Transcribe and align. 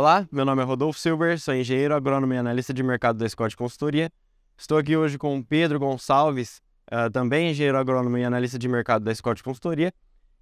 Olá, 0.00 0.26
meu 0.32 0.46
nome 0.46 0.62
é 0.62 0.64
Rodolfo 0.64 0.98
Silver, 0.98 1.38
sou 1.38 1.54
engenheiro 1.54 1.94
agrônomo 1.94 2.32
e 2.32 2.38
analista 2.38 2.72
de 2.72 2.82
mercado 2.82 3.18
da 3.18 3.28
Scott 3.28 3.54
Consultoria. 3.54 4.10
Estou 4.56 4.78
aqui 4.78 4.96
hoje 4.96 5.18
com 5.18 5.42
Pedro 5.42 5.78
Gonçalves, 5.78 6.62
uh, 6.90 7.10
também 7.10 7.50
engenheiro 7.50 7.76
agrônomo 7.76 8.16
e 8.16 8.24
analista 8.24 8.58
de 8.58 8.66
mercado 8.66 9.04
da 9.04 9.14
Scott 9.14 9.42
Consultoria. 9.42 9.92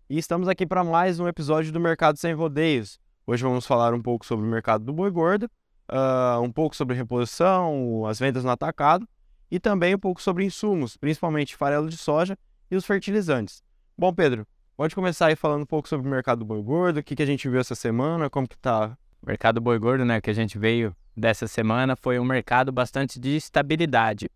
E 0.08 0.16
estamos 0.16 0.46
aqui 0.46 0.64
para 0.64 0.84
mais 0.84 1.18
um 1.18 1.26
episódio 1.26 1.72
do 1.72 1.80
Mercado 1.80 2.16
Sem 2.18 2.34
Rodeios. 2.34 3.00
Hoje 3.26 3.42
vamos 3.42 3.66
falar 3.66 3.92
um 3.94 4.00
pouco 4.00 4.24
sobre 4.24 4.46
o 4.46 4.48
mercado 4.48 4.84
do 4.84 4.92
boi 4.92 5.10
gordo, 5.10 5.50
uh, 5.90 6.40
um 6.40 6.52
pouco 6.52 6.76
sobre 6.76 6.94
reposição, 6.94 8.06
as 8.06 8.20
vendas 8.20 8.44
no 8.44 8.50
atacado 8.50 9.08
e 9.50 9.58
também 9.58 9.92
um 9.92 9.98
pouco 9.98 10.22
sobre 10.22 10.44
insumos, 10.44 10.96
principalmente 10.96 11.56
farelo 11.56 11.88
de 11.88 11.96
soja 11.96 12.38
e 12.70 12.76
os 12.76 12.86
fertilizantes. 12.86 13.60
Bom, 13.98 14.14
Pedro, 14.14 14.46
pode 14.76 14.94
começar 14.94 15.26
aí 15.26 15.34
falando 15.34 15.62
um 15.62 15.66
pouco 15.66 15.88
sobre 15.88 16.06
o 16.06 16.10
mercado 16.10 16.38
do 16.38 16.44
boi 16.44 16.62
gordo, 16.62 17.00
o 17.00 17.02
que, 17.02 17.16
que 17.16 17.22
a 17.24 17.26
gente 17.26 17.48
viu 17.48 17.58
essa 17.58 17.74
semana, 17.74 18.30
como 18.30 18.46
que 18.46 18.54
está 18.54 18.96
mercado 19.26 19.60
boi 19.60 19.78
gordo, 19.78 20.04
né, 20.04 20.20
que 20.20 20.30
a 20.30 20.34
gente 20.34 20.58
veio 20.58 20.94
dessa 21.16 21.46
semana, 21.46 21.96
foi 21.96 22.18
um 22.18 22.24
mercado 22.24 22.70
bastante 22.70 23.18
de 23.18 23.36
estabilidade. 23.36 24.30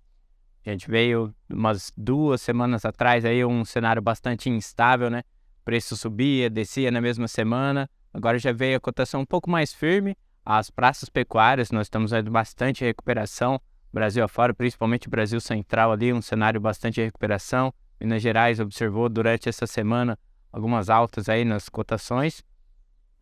A 0.65 0.71
gente 0.71 0.89
veio 0.89 1.35
umas 1.51 1.93
duas 1.97 2.41
semanas 2.41 2.85
atrás 2.85 3.25
aí 3.25 3.45
um 3.45 3.65
cenário 3.65 4.01
bastante 4.01 4.49
instável, 4.49 5.11
né? 5.11 5.23
Preço 5.65 5.97
subia, 5.97 6.49
descia 6.49 6.91
na 6.91 7.01
mesma 7.01 7.27
semana. 7.27 7.91
Agora 8.15 8.39
já 8.39 8.53
veio 8.53 8.77
a 8.77 8.81
cotação 8.81 9.23
um 9.23 9.27
pouco 9.27 9.51
mais 9.51 9.73
firme. 9.73 10.17
As 10.45 10.71
praças 10.71 11.09
pecuárias, 11.09 11.71
nós 11.71 11.87
estamos 11.87 12.13
vendo 12.13 12.31
bastante 12.31 12.85
recuperação. 12.85 13.61
Brasil 13.93 14.25
afora, 14.25 14.55
principalmente 14.55 15.09
Brasil 15.09 15.41
Central 15.41 15.93
ali, 15.93 16.13
um 16.13 16.23
cenário 16.23 16.61
bastante 16.61 16.95
de 16.95 17.03
recuperação. 17.03 17.75
Minas 18.01 18.23
Gerais 18.23 18.61
observou 18.61 19.09
durante 19.09 19.49
essa 19.49 19.67
semana 19.67 20.19
algumas 20.53 20.89
altas 20.89 21.29
aí 21.29 21.45
nas 21.45 21.69
cotações. 21.69 22.43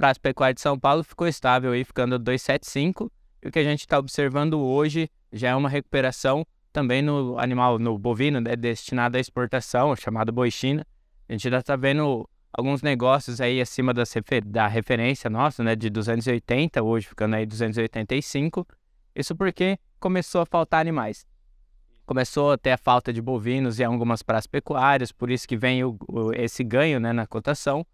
Praça 0.00 0.18
Pecuária 0.18 0.54
de 0.54 0.62
São 0.62 0.78
Paulo 0.78 1.04
ficou 1.04 1.28
estável 1.28 1.72
aí, 1.72 1.84
ficando 1.84 2.18
275. 2.18 3.12
E 3.42 3.48
o 3.48 3.52
que 3.52 3.58
a 3.58 3.62
gente 3.62 3.80
está 3.80 3.98
observando 3.98 4.58
hoje 4.58 5.10
já 5.30 5.50
é 5.50 5.54
uma 5.54 5.68
recuperação 5.68 6.46
também 6.72 7.02
no 7.02 7.38
animal, 7.38 7.78
no 7.78 7.98
bovino, 7.98 8.40
né, 8.40 8.56
destinado 8.56 9.18
à 9.18 9.20
exportação, 9.20 9.94
chamado 9.94 10.32
boixina. 10.32 10.86
A 11.28 11.32
gente 11.32 11.50
já 11.50 11.58
está 11.58 11.76
vendo 11.76 12.26
alguns 12.50 12.80
negócios 12.80 13.42
aí 13.42 13.60
acima 13.60 13.92
da, 13.92 14.04
refer 14.04 14.42
da 14.42 14.66
referência 14.66 15.28
nossa, 15.28 15.62
né, 15.62 15.76
de 15.76 15.90
280, 15.90 16.82
hoje 16.82 17.06
ficando 17.06 17.36
aí 17.36 17.44
285. 17.44 18.66
Isso 19.14 19.36
porque 19.36 19.78
começou 19.98 20.40
a 20.40 20.46
faltar 20.46 20.80
animais. 20.80 21.26
Começou 22.06 22.52
a 22.52 22.56
ter 22.56 22.70
a 22.70 22.78
falta 22.78 23.12
de 23.12 23.20
bovinos 23.20 23.78
em 23.78 23.84
algumas 23.84 24.22
praças 24.22 24.46
pecuárias, 24.46 25.12
por 25.12 25.30
isso 25.30 25.46
que 25.46 25.58
vem 25.58 25.84
o, 25.84 25.98
o, 26.08 26.32
esse 26.32 26.64
ganho 26.64 26.98
né, 26.98 27.12
na 27.12 27.26
cotação. 27.26 27.86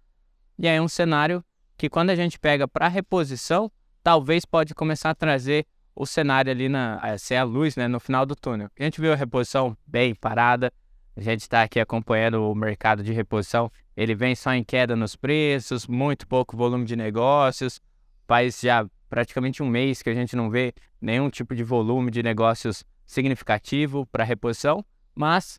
E 0.57 0.69
aí 0.69 0.77
é 0.77 0.81
um 0.81 0.87
cenário 0.87 1.45
que 1.77 1.89
quando 1.89 2.11
a 2.11 2.15
gente 2.15 2.39
pega 2.39 2.67
para 2.67 2.89
reposição, 2.89 3.71
talvez 4.03 4.45
pode 4.45 4.75
começar 4.75 5.11
a 5.11 5.15
trazer 5.15 5.67
o 5.95 6.07
cenário 6.07 6.51
ali 6.51 6.69
na 6.69 7.01
ser 7.19 7.37
a 7.37 7.45
luz, 7.45 7.77
né, 7.77 7.89
no 7.89 7.99
final 7.99 8.27
do 8.27 8.37
túnel. 8.37 8.69
A 8.79 8.83
gente 8.85 9.01
viu 9.01 9.13
a 9.13 9.17
reposição 9.17 9.77
bem 9.87 10.15
parada. 10.15 10.73
A 11.17 11.21
gente 11.21 11.41
está 11.41 11.63
aqui 11.63 11.81
acompanhando 11.81 12.51
o 12.51 12.55
mercado 12.55 13.03
de 13.03 13.13
reposição. 13.13 13.73
Ele 13.97 14.15
vem 14.15 14.35
só 14.35 14.53
em 14.53 14.63
queda 14.63 14.95
nos 14.95 15.17
preços, 15.17 15.87
muito 15.87 16.27
pouco 16.27 16.55
volume 16.57 16.85
de 16.85 16.95
negócios. 16.95 17.81
Faz 18.29 18.61
já 18.61 18.87
praticamente 19.09 19.63
um 19.63 19.69
mês 19.69 20.03
que 20.03 20.11
a 20.11 20.15
gente 20.15 20.37
não 20.37 20.51
vê 20.51 20.75
nenhum 21.01 21.31
tipo 21.31 21.55
de 21.55 21.65
volume 21.65 22.11
de 22.11 22.23
negócios 22.23 22.85
significativo 23.07 24.05
para 24.07 24.25
reposição, 24.25 24.85
mas 25.15 25.59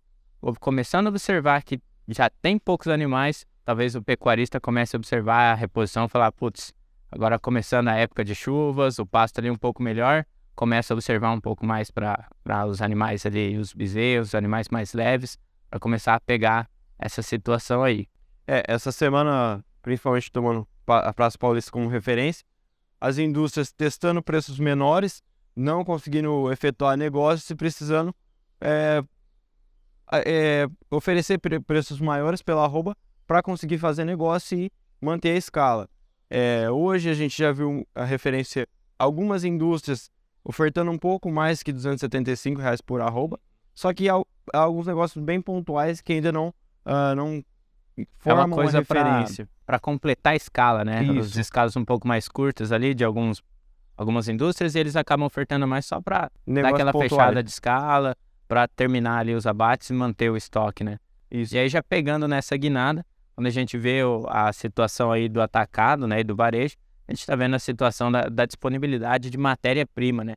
começando 0.60 1.08
a 1.08 1.10
observar 1.10 1.64
que 1.64 1.82
já 2.08 2.30
tem 2.30 2.60
poucos 2.60 2.88
animais, 2.88 3.46
talvez 3.68 3.96
o 3.96 4.02
pecuarista 4.02 4.62
comece 4.62 4.96
a 4.96 4.98
observar 4.98 5.52
a 5.52 5.54
reposição 5.54 6.06
e 6.06 6.08
falar, 6.08 6.32
putz, 6.32 6.74
agora 7.12 7.38
começando 7.38 7.90
a 7.90 7.96
época 7.96 8.24
de 8.24 8.34
chuvas, 8.34 8.98
o 8.98 9.06
pasto 9.06 9.40
ali 9.40 9.52
um 9.52 9.58
pouco 9.58 9.84
melhor, 9.84 10.26
começa 10.56 10.94
a 10.94 10.96
observar 10.96 11.32
um 11.34 11.42
pouco 11.42 11.66
mais 11.66 11.92
para 11.92 12.30
os 12.66 12.82
animais 12.82 13.26
ali, 13.26 13.58
os 13.58 13.74
bezerros, 13.74 14.30
os 14.30 14.36
animais 14.36 14.70
mais 14.70 14.94
leves, 14.94 15.38
para 15.70 15.82
começar 15.82 16.16
a 16.16 16.20
pegar 16.22 16.70
essa 16.98 17.22
situação 17.22 17.84
aí. 17.84 18.08
É, 18.48 18.64
essa 18.70 18.90
semana, 18.90 19.62
principalmente 19.82 20.32
tomando 20.32 20.66
a 20.88 21.12
Praça 21.12 21.38
Paulista 21.38 21.70
como 21.70 21.90
referência, 21.90 22.46
as 23.02 23.18
indústrias 23.18 23.74
testando 23.74 24.24
preços 24.24 24.58
menores, 24.60 25.22
não 25.54 25.84
conseguindo 25.84 26.50
efetuar 26.54 26.96
negócios 26.96 27.50
e 27.50 27.56
precisando 27.56 28.16
é, 28.62 29.04
é, 30.26 30.68
oferecer 30.90 31.38
preços 31.68 32.00
maiores 32.00 32.42
pela 32.42 32.64
arroba 32.64 32.96
para 33.28 33.44
conseguir 33.44 33.78
fazer 33.78 34.06
negócio 34.06 34.58
e 34.58 34.72
manter 35.02 35.32
a 35.32 35.36
escala. 35.36 35.90
É, 36.30 36.72
hoje 36.72 37.10
a 37.10 37.14
gente 37.14 37.38
já 37.38 37.52
viu 37.52 37.86
a 37.94 38.06
referência 38.06 38.68
algumas 38.98 39.44
indústrias 39.44 40.10
ofertando 40.44 40.90
um 40.90 40.98
pouco 40.98 41.30
mais 41.30 41.62
que 41.62 41.72
275 41.74 42.62
reais 42.62 42.82
por 42.82 43.02
arroba, 43.02 43.40
só 43.76 43.94
que 43.94 44.10
há, 44.10 44.16
há 44.54 44.60
alguns 44.60 44.88
negócios 44.88 45.24
bem 45.24 45.42
pontuais 45.42 46.02
que 46.02 46.14
ainda 46.14 46.32
não, 46.32 46.48
uh, 46.86 47.14
não 47.16 47.44
formam 48.18 48.44
é 48.44 48.46
uma 48.46 48.56
coisa 48.56 48.80
referência. 48.80 49.48
Para 49.66 49.78
completar 49.80 50.34
a 50.34 50.36
escala, 50.36 50.86
né? 50.86 51.04
Isso. 51.04 51.20
As 51.20 51.36
escalas 51.36 51.76
um 51.76 51.84
pouco 51.84 52.08
mais 52.08 52.30
curtas 52.30 52.72
ali 52.72 52.96
de 52.96 53.04
alguns, 53.04 53.44
algumas 53.98 54.30
indústrias 54.30 54.76
e 54.76 54.80
eles 54.80 54.96
acabam 54.96 55.26
ofertando 55.26 55.68
mais 55.68 55.86
só 55.86 56.00
para 56.02 56.32
dar 56.48 56.70
aquela 56.70 56.94
fechada 56.94 57.44
de 57.44 57.50
escala, 57.50 58.16
para 58.48 58.68
terminar 58.68 59.20
ali 59.20 59.36
os 59.36 59.46
abates 59.46 59.90
e 59.90 59.94
manter 59.94 60.32
o 60.32 60.38
estoque, 60.38 60.84
né? 60.84 60.98
Isso. 61.30 61.54
E 61.56 61.60
aí 61.60 61.68
já 61.68 61.84
pegando 61.84 62.28
nessa 62.28 62.56
guinada, 62.56 63.06
quando 63.38 63.46
a 63.46 63.52
gente 63.52 63.78
vê 63.78 64.00
a 64.30 64.52
situação 64.52 65.12
aí 65.12 65.30
do 65.30 65.40
atacado, 65.40 66.08
né, 66.08 66.22
e 66.22 66.24
do 66.24 66.36
varejo, 66.36 66.76
a 67.08 67.12
gente 67.12 67.20
está 67.20 67.36
vendo 67.36 67.56
a 67.56 67.60
situação 67.60 68.12
da, 68.12 68.24
da 68.24 68.48
disponibilidade 68.48 69.30
de 69.30 69.38
matéria-prima, 69.38 70.24
né? 70.24 70.34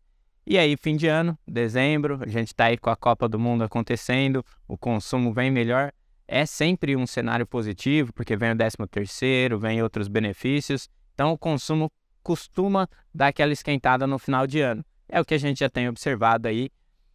E 0.46 0.58
aí, 0.58 0.76
fim 0.76 0.96
de 0.96 1.06
ano, 1.06 1.38
dezembro, 1.48 2.18
a 2.20 2.28
gente 2.28 2.48
está 2.48 2.66
aí 2.66 2.76
com 2.76 2.90
a 2.90 2.96
Copa 2.96 3.26
do 3.26 3.38
Mundo 3.38 3.64
acontecendo, 3.64 4.44
o 4.68 4.76
consumo 4.76 5.32
vem 5.32 5.50
melhor. 5.50 5.92
É 6.28 6.44
sempre 6.44 6.94
um 6.94 7.06
cenário 7.06 7.46
positivo, 7.46 8.12
porque 8.12 8.36
vem 8.36 8.52
o 8.52 8.56
13 8.56 8.76
terceiro, 8.90 9.58
vem 9.58 9.82
outros 9.82 10.06
benefícios. 10.06 10.86
Então, 11.14 11.32
o 11.32 11.38
consumo 11.38 11.90
costuma 12.22 12.86
dar 13.14 13.28
aquela 13.28 13.54
esquentada 13.54 14.06
no 14.06 14.18
final 14.18 14.46
de 14.46 14.60
ano. 14.60 14.84
É 15.08 15.18
o 15.18 15.24
que 15.24 15.32
a 15.32 15.38
gente 15.38 15.60
já 15.60 15.70
tem 15.70 15.88
observado 15.88 16.48
aí. 16.48 16.68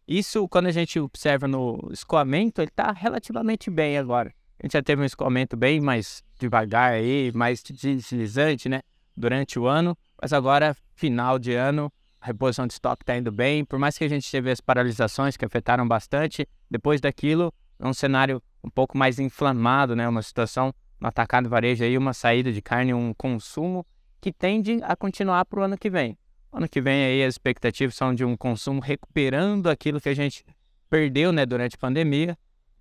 Isso, 0.06 0.48
quando 0.48 0.66
a 0.66 0.72
gente 0.72 0.98
observa 0.98 1.46
no 1.46 1.78
escoamento, 1.92 2.60
ele 2.60 2.70
está 2.70 2.90
relativamente 2.90 3.70
bem 3.70 3.96
agora. 3.96 4.34
A 4.58 4.66
gente 4.66 4.72
já 4.72 4.82
teve 4.82 5.02
um 5.02 5.04
escoamento 5.04 5.56
bem 5.56 5.80
mais 5.80 6.22
devagar 6.38 6.92
aí, 6.92 7.30
mais 7.34 7.62
deslizante, 7.62 8.68
né? 8.68 8.80
Durante 9.14 9.58
o 9.58 9.66
ano, 9.66 9.96
mas 10.20 10.32
agora, 10.32 10.76
final 10.94 11.38
de 11.38 11.54
ano, 11.54 11.92
a 12.20 12.26
reposição 12.26 12.66
de 12.66 12.72
estoque 12.72 13.02
está 13.02 13.16
indo 13.16 13.30
bem. 13.30 13.64
Por 13.64 13.78
mais 13.78 13.96
que 13.96 14.04
a 14.04 14.08
gente 14.08 14.30
teve 14.30 14.50
as 14.50 14.60
paralisações 14.60 15.36
que 15.36 15.44
afetaram 15.44 15.86
bastante, 15.86 16.46
depois 16.70 17.00
daquilo, 17.00 17.52
é 17.78 17.86
um 17.86 17.92
cenário 17.92 18.42
um 18.64 18.70
pouco 18.70 18.96
mais 18.96 19.18
inflamado, 19.18 19.94
né? 19.94 20.08
Uma 20.08 20.22
situação 20.22 20.72
no 20.98 21.08
atacado 21.08 21.48
varejo 21.50 21.84
aí, 21.84 21.96
uma 21.96 22.14
saída 22.14 22.50
de 22.50 22.62
carne, 22.62 22.94
um 22.94 23.12
consumo 23.12 23.86
que 24.20 24.32
tende 24.32 24.80
a 24.82 24.96
continuar 24.96 25.44
para 25.44 25.60
o 25.60 25.62
ano 25.62 25.76
que 25.76 25.90
vem. 25.90 26.16
Ano 26.50 26.66
que 26.66 26.80
vem 26.80 27.04
aí 27.04 27.22
as 27.22 27.34
expectativas 27.34 27.94
são 27.94 28.14
de 28.14 28.24
um 28.24 28.34
consumo 28.36 28.80
recuperando 28.80 29.68
aquilo 29.68 30.00
que 30.00 30.08
a 30.08 30.14
gente 30.14 30.44
perdeu, 30.88 31.30
né, 31.30 31.44
durante 31.44 31.74
a 31.74 31.78
pandemia 31.78 32.36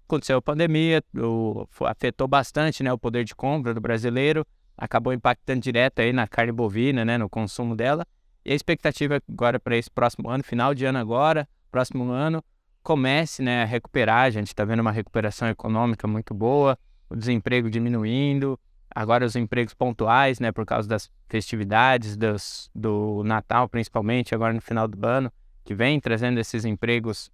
aconteceu 0.08 0.38
a 0.38 0.42
pandemia, 0.42 1.04
o, 1.16 1.68
afetou 1.82 2.28
bastante 2.28 2.84
né, 2.84 2.94
o 2.94 2.98
poder 2.98 3.24
de 3.24 3.36
compra 3.36 3.74
do 3.74 3.82
brasileiro, 3.82 4.46
acabou 4.78 5.14
impactando 5.14 5.62
direto 5.62 6.00
aí 6.00 6.14
na 6.14 6.28
carne 6.28 6.52
bovina, 6.52 7.04
né, 7.04 7.18
no 7.18 7.30
consumo 7.30 7.76
dela. 7.76 8.06
E 8.46 8.52
a 8.52 8.56
expectativa 8.56 9.20
agora 9.28 9.60
para 9.60 9.76
esse 9.76 9.90
próximo 9.90 10.30
ano, 10.30 10.44
final 10.44 10.74
de 10.76 10.86
ano 10.86 11.00
agora, 11.00 11.48
próximo 11.72 12.12
ano, 12.12 12.44
comece 12.84 13.42
né, 13.42 13.64
a 13.64 13.66
recuperar. 13.66 14.26
A 14.26 14.30
gente 14.30 14.48
está 14.48 14.64
vendo 14.64 14.82
uma 14.82 14.92
recuperação 14.92 15.48
econômica 15.48 16.08
muito 16.08 16.34
boa, 16.34 16.78
o 17.10 17.16
desemprego 17.16 17.70
diminuindo, 17.70 18.60
agora 18.94 19.26
os 19.26 19.36
empregos 19.36 19.74
pontuais, 19.74 20.40
né, 20.40 20.52
por 20.52 20.66
causa 20.66 20.88
das 20.88 21.10
festividades, 21.28 22.16
dos, 22.16 22.70
do 22.76 23.24
Natal 23.24 23.68
principalmente, 23.68 24.36
agora 24.36 24.54
no 24.54 24.62
final 24.62 24.88
do 24.88 25.06
ano, 25.06 25.32
que 25.64 25.74
vem 25.74 26.00
trazendo 26.00 26.40
esses 26.40 26.64
empregos 26.64 27.32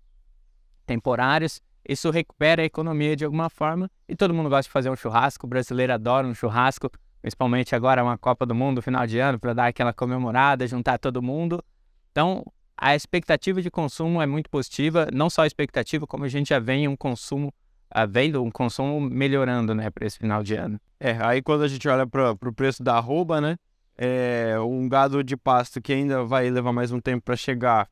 temporários 0.85 1.61
isso 1.87 2.09
recupera 2.09 2.61
a 2.61 2.65
economia 2.65 3.15
de 3.15 3.25
alguma 3.25 3.49
forma 3.49 3.89
e 4.07 4.15
todo 4.15 4.33
mundo 4.33 4.49
gosta 4.49 4.63
de 4.63 4.69
fazer 4.69 4.89
um 4.89 4.95
churrasco. 4.95 5.45
O 5.45 5.49
brasileiro 5.49 5.93
adora 5.93 6.27
um 6.27 6.33
churrasco, 6.33 6.89
principalmente 7.21 7.75
agora 7.75 8.03
uma 8.03 8.17
Copa 8.17 8.45
do 8.45 8.55
Mundo, 8.55 8.81
final 8.81 9.05
de 9.07 9.19
ano, 9.19 9.39
para 9.39 9.53
dar 9.53 9.67
aquela 9.67 9.93
comemorada, 9.93 10.67
juntar 10.67 10.97
todo 10.97 11.21
mundo. 11.21 11.63
Então, 12.11 12.45
a 12.77 12.95
expectativa 12.95 13.61
de 13.61 13.69
consumo 13.69 14.21
é 14.21 14.25
muito 14.25 14.49
positiva, 14.49 15.07
não 15.13 15.29
só 15.29 15.43
a 15.43 15.47
expectativa, 15.47 16.07
como 16.07 16.23
a 16.23 16.27
gente 16.27 16.49
já 16.49 16.59
vem 16.59 16.87
um 16.87 16.95
consumo, 16.95 17.53
uh, 17.95 18.07
vendo 18.09 18.43
um 18.43 18.51
consumo 18.51 18.99
melhorando, 18.99 19.75
né, 19.75 19.89
para 19.89 20.05
esse 20.05 20.17
final 20.17 20.43
de 20.43 20.55
ano. 20.55 20.79
É, 20.99 21.17
aí 21.21 21.41
quando 21.41 21.63
a 21.63 21.67
gente 21.67 21.87
olha 21.87 22.07
para 22.07 22.31
o 22.31 22.53
preço 22.53 22.83
da 22.83 22.95
arroba, 22.95 23.39
né, 23.39 23.55
é, 23.97 24.59
um 24.59 24.89
gado 24.89 25.23
de 25.23 25.37
pasto 25.37 25.79
que 25.79 25.93
ainda 25.93 26.23
vai 26.23 26.49
levar 26.49 26.73
mais 26.73 26.91
um 26.91 26.99
tempo 26.99 27.23
para 27.23 27.35
chegar 27.35 27.87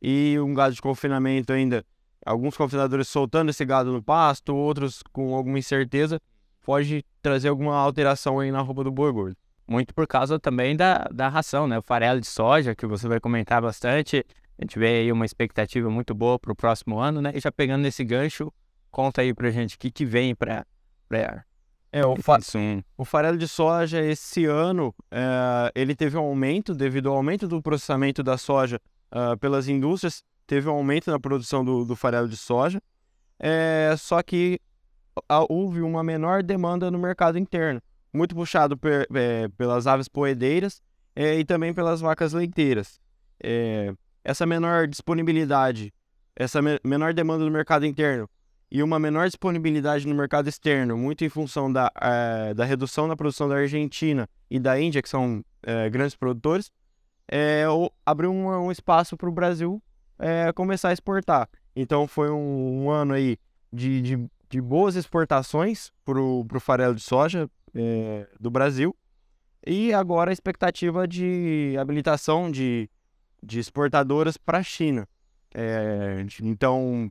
e 0.00 0.38
um 0.40 0.54
gado 0.54 0.74
de 0.74 0.80
confinamento 0.80 1.52
ainda 1.52 1.84
alguns 2.24 2.56
confinadores 2.56 3.08
soltando 3.08 3.50
esse 3.50 3.64
gado 3.64 3.92
no 3.92 4.02
pasto, 4.02 4.54
outros 4.54 5.02
com 5.12 5.34
alguma 5.34 5.58
incerteza, 5.58 6.20
pode 6.62 7.04
trazer 7.22 7.48
alguma 7.48 7.76
alteração 7.76 8.38
aí 8.38 8.50
na 8.50 8.60
roupa 8.60 8.84
do 8.84 8.90
boi 8.90 9.12
gordo. 9.12 9.36
muito 9.66 9.94
por 9.94 10.06
causa 10.06 10.38
também 10.38 10.76
da, 10.76 11.08
da 11.12 11.28
ração, 11.28 11.66
né? 11.66 11.78
O 11.78 11.82
farelo 11.82 12.20
de 12.20 12.26
soja, 12.26 12.74
que 12.74 12.86
você 12.86 13.08
vai 13.08 13.20
comentar 13.20 13.62
bastante. 13.62 14.24
A 14.58 14.62
gente 14.62 14.78
vê 14.78 14.98
aí 14.98 15.12
uma 15.12 15.24
expectativa 15.24 15.88
muito 15.88 16.14
boa 16.14 16.38
para 16.38 16.52
o 16.52 16.56
próximo 16.56 16.98
ano, 16.98 17.22
né? 17.22 17.32
E 17.34 17.40
já 17.40 17.50
pegando 17.50 17.82
nesse 17.82 18.04
gancho, 18.04 18.52
conta 18.90 19.22
aí 19.22 19.32
pra 19.32 19.50
gente 19.50 19.76
o 19.76 19.78
que, 19.78 19.90
que 19.90 20.04
vem 20.04 20.34
para 20.34 20.66
é, 21.92 22.06
o, 22.06 22.14
fa 22.16 22.38
o 22.96 23.04
farelo 23.04 23.36
de 23.36 23.48
soja 23.48 24.00
esse 24.00 24.44
ano 24.44 24.94
é, 25.10 25.72
ele 25.74 25.94
teve 25.96 26.16
um 26.16 26.20
aumento 26.20 26.72
devido 26.72 27.08
ao 27.08 27.16
aumento 27.16 27.48
do 27.48 27.60
processamento 27.60 28.22
da 28.22 28.38
soja 28.38 28.80
uh, 29.10 29.36
pelas 29.38 29.66
indústrias, 29.66 30.22
teve 30.50 30.68
um 30.68 30.72
aumento 30.72 31.08
na 31.08 31.20
produção 31.20 31.64
do, 31.64 31.84
do 31.84 31.94
farelo 31.94 32.28
de 32.28 32.36
soja, 32.36 32.82
é, 33.38 33.94
só 33.96 34.20
que 34.20 34.60
houve 35.48 35.80
uma 35.80 36.02
menor 36.02 36.42
demanda 36.42 36.90
no 36.90 36.98
mercado 36.98 37.38
interno, 37.38 37.80
muito 38.12 38.34
puxado 38.34 38.76
per, 38.76 39.06
é, 39.14 39.46
pelas 39.56 39.86
aves 39.86 40.08
poedeiras 40.08 40.82
é, 41.14 41.38
e 41.38 41.44
também 41.44 41.72
pelas 41.72 42.00
vacas 42.00 42.32
leiteiras. 42.32 43.00
Essa 44.24 44.44
menor 44.44 44.88
disponibilidade, 44.88 45.94
essa 46.34 46.60
me 46.60 46.80
menor 46.82 47.14
demanda 47.14 47.44
no 47.44 47.50
mercado 47.52 47.86
interno 47.86 48.28
e 48.72 48.82
uma 48.82 48.98
menor 48.98 49.26
disponibilidade 49.26 50.04
no 50.04 50.16
mercado 50.16 50.48
externo, 50.48 50.98
muito 50.98 51.24
em 51.24 51.28
função 51.28 51.72
da, 51.72 51.92
da 52.56 52.64
redução 52.64 53.06
da 53.06 53.16
produção 53.16 53.48
da 53.48 53.54
Argentina 53.54 54.28
e 54.50 54.58
da 54.58 54.80
Índia, 54.80 55.00
que 55.00 55.08
são 55.08 55.44
grandes 55.92 56.16
produtores, 56.16 56.72
abriu 58.04 58.32
um, 58.32 58.48
um 58.66 58.72
espaço 58.72 59.16
para 59.16 59.28
o 59.28 59.32
Brasil 59.32 59.80
começar 60.54 60.90
a 60.90 60.92
exportar. 60.92 61.48
Então 61.74 62.06
foi 62.06 62.30
um, 62.30 62.84
um 62.84 62.90
ano 62.90 63.14
aí 63.14 63.38
de, 63.72 64.02
de, 64.02 64.30
de, 64.48 64.60
boas 64.60 64.96
exportações 64.96 65.92
para 66.04 66.20
o 66.20 66.44
farelo 66.60 66.94
de 66.94 67.02
soja 67.02 67.48
do 68.38 68.50
Brasil. 68.50 68.94
E 69.66 69.92
agora 69.92 70.30
a 70.30 70.32
expectativa 70.32 71.06
de 71.06 71.76
habilitação 71.78 72.50
de, 72.50 72.88
de 73.42 73.58
exportadoras 73.58 74.36
para 74.36 74.58
a 74.58 74.62
China. 74.62 75.06
então, 76.42 77.10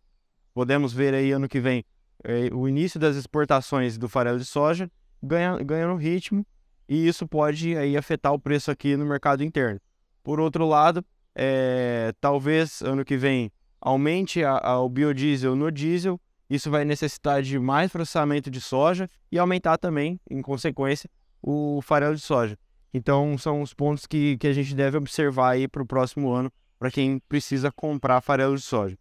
podemos 0.53 0.91
ver 0.91 1.13
aí 1.13 1.31
ano 1.31 1.47
que 1.47 1.59
vem 1.59 1.85
é, 2.23 2.53
o 2.53 2.67
início 2.67 2.99
das 2.99 3.15
exportações 3.15 3.97
do 3.97 4.09
farelo 4.09 4.37
de 4.37 4.45
soja 4.45 4.91
ganha, 5.21 5.57
ganhando 5.63 5.95
ritmo 5.95 6.45
e 6.87 7.07
isso 7.07 7.27
pode 7.27 7.77
aí 7.77 7.95
afetar 7.95 8.33
o 8.33 8.39
preço 8.39 8.71
aqui 8.71 8.97
no 8.97 9.05
mercado 9.05 9.43
interno. 9.43 9.79
Por 10.23 10.39
outro 10.39 10.65
lado, 10.65 11.05
é, 11.41 12.13
talvez 12.19 12.81
ano 12.81 13.05
que 13.05 13.15
vem 13.15 13.51
aumente 13.79 14.43
a, 14.43 14.57
a, 14.57 14.79
o 14.81 14.89
biodiesel 14.89 15.55
no 15.55 15.71
diesel, 15.71 16.19
isso 16.49 16.69
vai 16.69 16.83
necessitar 16.83 17.41
de 17.41 17.57
mais 17.57 17.89
processamento 17.91 18.51
de 18.51 18.59
soja 18.59 19.07
e 19.31 19.39
aumentar 19.39 19.77
também, 19.77 20.19
em 20.29 20.41
consequência, 20.41 21.09
o 21.41 21.81
farelo 21.81 22.15
de 22.15 22.21
soja. 22.21 22.57
Então, 22.93 23.37
são 23.37 23.61
os 23.61 23.73
pontos 23.73 24.05
que, 24.05 24.37
que 24.37 24.47
a 24.47 24.53
gente 24.53 24.75
deve 24.75 24.97
observar 24.97 25.51
aí 25.51 25.67
para 25.67 25.81
o 25.81 25.85
próximo 25.85 26.29
ano, 26.33 26.51
para 26.77 26.91
quem 26.91 27.19
precisa 27.29 27.71
comprar 27.71 28.19
farelo 28.19 28.55
de 28.55 28.63
soja. 28.63 28.97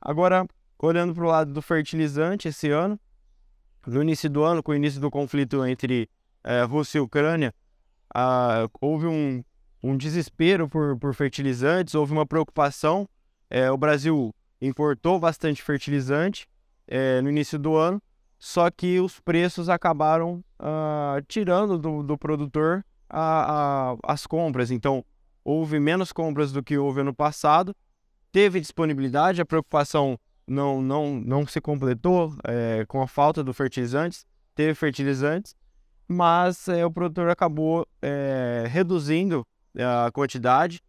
Agora, 0.00 0.46
Olhando 0.78 1.14
para 1.14 1.24
o 1.24 1.28
lado 1.28 1.52
do 1.52 1.62
fertilizante 1.62 2.48
esse 2.48 2.70
ano, 2.70 3.00
no 3.86 4.02
início 4.02 4.28
do 4.28 4.42
ano, 4.42 4.62
com 4.62 4.72
o 4.72 4.74
início 4.74 5.00
do 5.00 5.10
conflito 5.10 5.64
entre 5.64 6.08
é, 6.44 6.62
Rússia 6.64 6.98
e 6.98 7.00
Ucrânia, 7.00 7.54
ah, 8.14 8.68
houve 8.78 9.06
um, 9.06 9.42
um 9.86 9.96
desespero 9.96 10.68
por, 10.68 10.98
por 10.98 11.14
fertilizantes, 11.14 11.94
houve 11.94 12.12
uma 12.12 12.26
preocupação. 12.26 13.08
É, 13.48 13.70
o 13.70 13.76
Brasil 13.76 14.34
importou 14.60 15.20
bastante 15.20 15.62
fertilizante 15.62 16.48
é, 16.88 17.20
no 17.20 17.30
início 17.30 17.58
do 17.58 17.76
ano, 17.76 18.02
só 18.38 18.70
que 18.70 18.98
os 19.00 19.20
preços 19.20 19.68
acabaram 19.68 20.42
ah, 20.58 21.20
tirando 21.28 21.78
do, 21.78 22.02
do 22.02 22.18
produtor 22.18 22.84
a, 23.08 23.92
a, 23.92 23.96
as 24.12 24.26
compras. 24.26 24.70
Então, 24.70 25.04
houve 25.44 25.78
menos 25.78 26.12
compras 26.12 26.50
do 26.50 26.62
que 26.62 26.76
houve 26.76 27.00
ano 27.00 27.14
passado, 27.14 27.74
teve 28.32 28.60
disponibilidade, 28.60 29.40
a 29.40 29.46
preocupação 29.46 30.18
não, 30.46 30.82
não, 30.82 31.20
não 31.20 31.46
se 31.46 31.60
completou 31.60 32.34
é, 32.44 32.84
com 32.88 33.00
a 33.00 33.06
falta 33.06 33.42
do 33.42 33.54
fertilizantes, 33.54 34.26
teve 34.54 34.74
fertilizantes, 34.74 35.54
mas 36.08 36.68
é, 36.68 36.84
o 36.84 36.90
produtor 36.90 37.28
acabou 37.28 37.86
é, 38.02 38.64
reduzindo 38.68 39.46
a 39.82 40.10
quantidade 40.10 40.80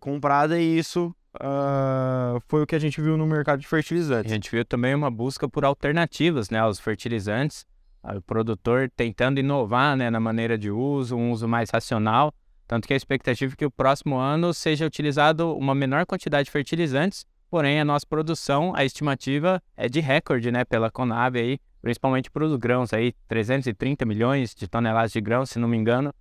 comprada 0.00 0.58
e 0.58 0.78
isso 0.78 1.14
uh, 1.34 2.40
foi 2.46 2.62
o 2.62 2.66
que 2.66 2.74
a 2.74 2.78
gente 2.78 3.00
viu 3.00 3.16
no 3.16 3.26
mercado 3.26 3.60
de 3.60 3.66
fertilizantes. 3.66 4.30
A 4.30 4.34
gente 4.34 4.50
viu 4.50 4.64
também 4.64 4.94
uma 4.94 5.10
busca 5.10 5.48
por 5.48 5.64
alternativas 5.64 6.48
né, 6.48 6.58
aos 6.58 6.78
fertilizantes, 6.78 7.66
o 8.02 8.22
produtor 8.22 8.90
tentando 8.94 9.40
inovar 9.40 9.96
né, 9.96 10.08
na 10.08 10.20
maneira 10.20 10.56
de 10.56 10.70
uso, 10.70 11.16
um 11.16 11.32
uso 11.32 11.48
mais 11.48 11.70
racional, 11.70 12.32
tanto 12.66 12.86
que 12.86 12.94
a 12.94 12.96
expectativa 12.96 13.52
é 13.52 13.56
que 13.56 13.66
o 13.66 13.70
próximo 13.70 14.16
ano 14.16 14.54
seja 14.54 14.86
utilizado 14.86 15.54
uma 15.56 15.74
menor 15.74 16.06
quantidade 16.06 16.46
de 16.46 16.50
fertilizantes 16.52 17.26
Porém, 17.48 17.80
a 17.80 17.84
nossa 17.84 18.04
produção, 18.06 18.72
a 18.74 18.84
estimativa 18.84 19.62
é 19.76 19.88
de 19.88 20.00
recorde, 20.00 20.50
né, 20.50 20.64
pela 20.64 20.90
Conab 20.90 21.38
aí, 21.38 21.58
principalmente 21.80 22.30
para 22.30 22.44
os 22.44 22.56
grãos 22.56 22.92
aí, 22.92 23.12
330 23.28 24.04
milhões 24.04 24.54
de 24.54 24.66
toneladas 24.66 25.12
de 25.12 25.20
grãos, 25.20 25.50
se 25.50 25.58
não 25.58 25.68
me 25.68 25.76
engano. 25.76 26.12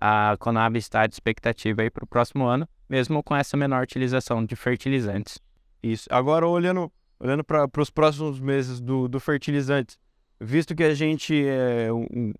A 0.00 0.36
Conab 0.38 0.76
está 0.76 1.06
de 1.06 1.14
expectativa 1.14 1.82
aí 1.82 1.90
para 1.90 2.04
o 2.04 2.06
próximo 2.06 2.46
ano, 2.46 2.68
mesmo 2.88 3.22
com 3.22 3.34
essa 3.34 3.56
menor 3.56 3.82
utilização 3.82 4.44
de 4.44 4.54
fertilizantes. 4.56 5.38
Isso. 5.82 6.08
Agora, 6.10 6.46
olhando, 6.46 6.90
olhando 7.18 7.44
para 7.44 7.68
os 7.78 7.90
próximos 7.90 8.40
meses 8.40 8.80
do, 8.80 9.08
do 9.08 9.20
fertilizante, 9.20 9.96
visto 10.40 10.74
que 10.74 10.84
a 10.84 10.94
gente 10.94 11.44
é 11.46 11.92
um, 11.92 12.32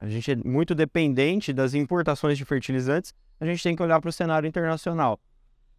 a 0.00 0.08
gente 0.08 0.32
é 0.32 0.36
muito 0.36 0.74
dependente 0.74 1.52
das 1.52 1.74
importações 1.74 2.38
de 2.38 2.44
fertilizantes, 2.44 3.12
a 3.38 3.44
gente 3.44 3.62
tem 3.62 3.76
que 3.76 3.82
olhar 3.82 4.00
para 4.00 4.08
o 4.08 4.12
cenário 4.12 4.46
internacional. 4.46 5.20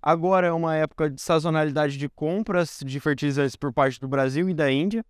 Agora 0.01 0.47
é 0.47 0.51
uma 0.51 0.75
época 0.75 1.09
de 1.09 1.21
sazonalidade 1.21 1.97
de 1.97 2.09
compras 2.09 2.79
de 2.83 2.99
fertilizantes 2.99 3.55
por 3.55 3.71
parte 3.73 3.99
do 3.99 4.07
Brasil 4.07 4.49
e 4.49 4.53
da 4.53 4.71
Índia, 4.71 5.03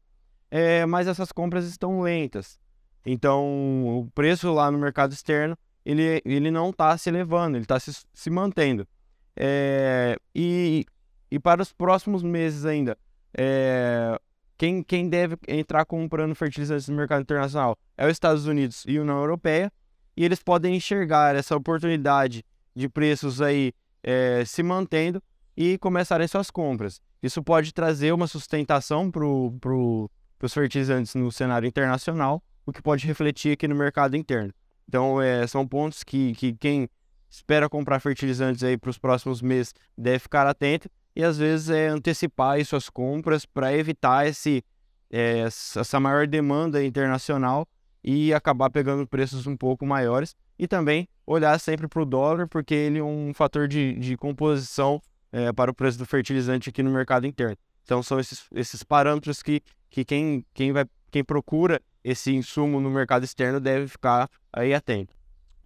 é, 0.49 0.85
mas 0.85 1.07
essas 1.07 1.31
compras 1.31 1.65
estão 1.65 2.01
lentas. 2.01 2.59
Então, 3.05 3.99
o 3.99 4.09
preço 4.13 4.51
lá 4.53 4.69
no 4.69 4.77
mercado 4.77 5.13
externo 5.13 5.57
ele, 5.85 6.21
ele 6.23 6.51
não 6.51 6.69
está 6.69 6.97
se 6.97 7.09
elevando, 7.09 7.57
ele 7.57 7.63
está 7.63 7.79
se, 7.79 7.91
se 8.13 8.29
mantendo. 8.29 8.87
É, 9.35 10.17
e, 10.35 10.85
e 11.29 11.39
para 11.39 11.61
os 11.61 11.71
próximos 11.71 12.23
meses 12.23 12.65
ainda, 12.65 12.97
é, 13.37 14.19
quem, 14.57 14.83
quem 14.83 15.09
deve 15.09 15.37
entrar 15.47 15.85
comprando 15.85 16.35
fertilizantes 16.35 16.87
no 16.87 16.95
mercado 16.95 17.21
internacional 17.21 17.77
é 17.97 18.05
os 18.05 18.11
Estados 18.11 18.45
Unidos 18.45 18.83
e 18.87 18.97
a 18.97 19.01
União 19.01 19.17
Europeia, 19.17 19.71
e 20.15 20.25
eles 20.25 20.43
podem 20.43 20.75
enxergar 20.75 21.35
essa 21.35 21.55
oportunidade 21.55 22.43
de 22.75 22.87
preços 22.87 23.41
aí 23.41 23.73
é, 24.03 24.43
se 24.45 24.61
mantendo 24.61 25.21
e 25.55 25.77
começarem 25.77 26.27
suas 26.27 26.51
compras. 26.51 27.01
Isso 27.21 27.41
pode 27.43 27.73
trazer 27.73 28.11
uma 28.11 28.27
sustentação 28.27 29.11
para 29.11 29.21
pro, 29.59 30.09
os 30.41 30.53
fertilizantes 30.53 31.15
no 31.15 31.31
cenário 31.31 31.67
internacional, 31.67 32.43
o 32.65 32.71
que 32.71 32.81
pode 32.81 33.05
refletir 33.05 33.53
aqui 33.53 33.67
no 33.67 33.75
mercado 33.75 34.15
interno. 34.15 34.53
Então, 34.91 35.21
é, 35.21 35.47
são 35.47 35.65
pontos 35.65 36.03
que, 36.03 36.33
que 36.33 36.51
quem 36.51 36.89
espera 37.29 37.69
comprar 37.69 38.01
fertilizantes 38.01 38.61
aí 38.61 38.77
para 38.77 38.89
os 38.89 38.97
próximos 38.97 39.41
meses 39.41 39.73
deve 39.97 40.19
ficar 40.19 40.45
atento 40.45 40.89
e 41.15 41.23
às 41.23 41.37
vezes 41.37 41.69
é 41.69 41.87
antecipar 41.87 42.63
suas 42.65 42.89
compras 42.89 43.45
para 43.45 43.73
evitar 43.73 44.27
esse, 44.27 44.61
é, 45.09 45.45
essa 45.77 45.97
maior 45.97 46.27
demanda 46.27 46.83
internacional 46.83 47.65
e 48.03 48.33
acabar 48.33 48.69
pegando 48.69 49.07
preços 49.07 49.47
um 49.47 49.55
pouco 49.55 49.85
maiores 49.85 50.35
e 50.59 50.67
também 50.67 51.07
olhar 51.25 51.57
sempre 51.57 51.87
para 51.87 52.01
o 52.01 52.05
dólar, 52.05 52.49
porque 52.49 52.73
ele 52.73 52.99
é 52.99 53.03
um 53.03 53.33
fator 53.33 53.69
de, 53.69 53.93
de 53.93 54.17
composição 54.17 55.01
é, 55.31 55.53
para 55.53 55.71
o 55.71 55.73
preço 55.73 55.97
do 55.97 56.05
fertilizante 56.05 56.67
aqui 56.67 56.83
no 56.83 56.91
mercado 56.91 57.25
interno. 57.25 57.55
Então 57.85 58.03
são 58.03 58.19
esses, 58.19 58.43
esses 58.53 58.83
parâmetros 58.83 59.41
que, 59.41 59.61
que 59.89 60.03
quem, 60.03 60.45
quem, 60.53 60.73
vai, 60.73 60.83
quem 61.09 61.23
procura 61.23 61.81
esse 62.03 62.33
insumo 62.33 62.79
no 62.79 62.89
mercado 62.89 63.23
externo 63.23 63.59
deve 63.59 63.87
ficar 63.87 64.29
aí 64.51 64.73
atento. 64.73 65.13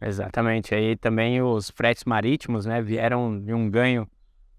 Exatamente. 0.01 0.75
Aí 0.75 0.95
também 0.95 1.41
os 1.41 1.69
fretes 1.69 2.03
marítimos 2.03 2.65
né, 2.65 2.81
vieram 2.81 3.39
de 3.39 3.53
um 3.53 3.69
ganho 3.69 4.07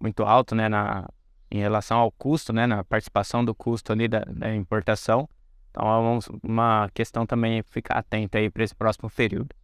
muito 0.00 0.22
alto 0.22 0.54
né, 0.54 0.68
na, 0.68 1.08
em 1.50 1.58
relação 1.58 1.98
ao 1.98 2.10
custo, 2.10 2.52
né, 2.52 2.66
na 2.66 2.82
participação 2.84 3.44
do 3.44 3.54
custo 3.54 3.92
ali 3.92 4.08
da, 4.08 4.20
da 4.20 4.54
importação. 4.54 5.28
Então 5.70 5.86
é 5.86 6.20
uma 6.42 6.90
questão 6.94 7.26
também 7.26 7.62
ficar 7.62 7.98
atento 7.98 8.38
aí 8.38 8.50
para 8.50 8.64
esse 8.64 8.74
próximo 8.74 9.10
período. 9.10 9.54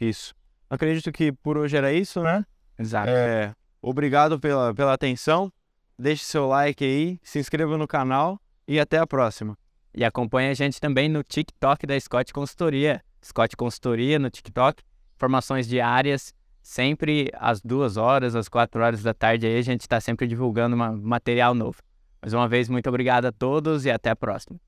Isso. 0.00 0.34
Acredito 0.68 1.12
que 1.12 1.32
por 1.32 1.56
hoje 1.56 1.76
era 1.76 1.92
isso, 1.92 2.22
né? 2.22 2.44
Exato. 2.78 3.10
É, 3.10 3.54
obrigado 3.80 4.38
pela, 4.38 4.74
pela 4.74 4.92
atenção. 4.92 5.52
Deixe 5.98 6.24
seu 6.24 6.46
like 6.48 6.82
aí, 6.84 7.20
se 7.22 7.38
inscreva 7.38 7.76
no 7.76 7.86
canal 7.86 8.40
e 8.66 8.80
até 8.80 8.98
a 8.98 9.06
próxima. 9.06 9.56
E 9.94 10.04
acompanhe 10.04 10.50
a 10.50 10.54
gente 10.54 10.80
também 10.80 11.08
no 11.08 11.22
TikTok 11.22 11.86
da 11.86 11.98
Scott 11.98 12.32
Consultoria. 12.32 13.02
Scott 13.24 13.56
Consultoria 13.56 14.18
no 14.18 14.30
TikTok. 14.30 14.82
Informações 15.16 15.68
diárias, 15.68 16.32
sempre 16.62 17.30
às 17.34 17.60
duas 17.60 17.96
horas, 17.96 18.34
às 18.34 18.48
quatro 18.48 18.82
horas 18.82 19.02
da 19.02 19.12
tarde 19.12 19.46
aí, 19.46 19.58
a 19.58 19.62
gente 19.62 19.82
está 19.82 20.00
sempre 20.00 20.26
divulgando 20.26 20.74
uma, 20.74 20.92
material 20.92 21.54
novo. 21.54 21.78
Mais 22.22 22.32
uma 22.32 22.48
vez, 22.48 22.68
muito 22.68 22.88
obrigado 22.88 23.26
a 23.26 23.32
todos 23.32 23.84
e 23.84 23.90
até 23.90 24.10
a 24.10 24.16
próxima. 24.16 24.58